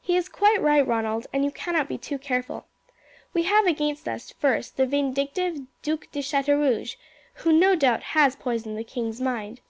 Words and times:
"He 0.00 0.16
is 0.16 0.28
quite 0.28 0.60
right, 0.60 0.84
Ronald, 0.84 1.28
and 1.32 1.44
you 1.44 1.52
cannot 1.52 1.88
be 1.88 1.96
too 1.96 2.18
careful. 2.18 2.66
We 3.32 3.44
have 3.44 3.64
against 3.64 4.08
us, 4.08 4.32
first, 4.32 4.76
this 4.76 4.90
vindictive 4.90 5.60
Duc 5.82 6.08
de 6.10 6.20
Chateaurouge, 6.20 6.96
who, 7.34 7.52
no 7.52 7.76
doubt, 7.76 8.02
has 8.18 8.34
poisoned 8.34 8.76
the 8.76 8.82
king's 8.82 9.20
mind. 9.20 9.60